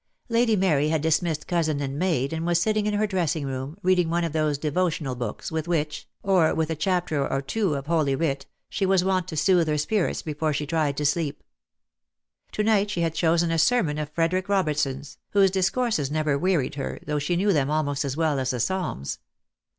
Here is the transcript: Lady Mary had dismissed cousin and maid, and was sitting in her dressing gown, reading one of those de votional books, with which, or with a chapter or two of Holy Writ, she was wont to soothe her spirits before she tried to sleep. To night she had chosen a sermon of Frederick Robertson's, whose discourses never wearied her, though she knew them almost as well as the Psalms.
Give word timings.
Lady 0.29 0.55
Mary 0.55 0.87
had 0.89 0.99
dismissed 0.99 1.45
cousin 1.45 1.79
and 1.79 1.99
maid, 1.99 2.33
and 2.33 2.43
was 2.43 2.59
sitting 2.59 2.87
in 2.87 2.95
her 2.95 3.05
dressing 3.05 3.43
gown, 3.45 3.77
reading 3.83 4.09
one 4.09 4.23
of 4.23 4.33
those 4.33 4.57
de 4.57 4.71
votional 4.71 5.15
books, 5.15 5.51
with 5.51 5.67
which, 5.67 6.07
or 6.23 6.55
with 6.55 6.71
a 6.71 6.75
chapter 6.75 7.27
or 7.31 7.39
two 7.39 7.75
of 7.75 7.85
Holy 7.85 8.15
Writ, 8.15 8.47
she 8.67 8.83
was 8.83 9.03
wont 9.03 9.27
to 9.27 9.37
soothe 9.37 9.67
her 9.67 9.77
spirits 9.77 10.23
before 10.23 10.53
she 10.53 10.65
tried 10.65 10.97
to 10.97 11.05
sleep. 11.05 11.43
To 12.53 12.63
night 12.63 12.89
she 12.89 13.01
had 13.01 13.13
chosen 13.13 13.51
a 13.51 13.59
sermon 13.59 13.99
of 13.99 14.09
Frederick 14.09 14.49
Robertson's, 14.49 15.19
whose 15.33 15.51
discourses 15.51 16.09
never 16.09 16.35
wearied 16.35 16.73
her, 16.73 16.97
though 17.05 17.19
she 17.19 17.35
knew 17.35 17.53
them 17.53 17.69
almost 17.69 18.03
as 18.03 18.17
well 18.17 18.39
as 18.39 18.49
the 18.49 18.59
Psalms. 18.59 19.19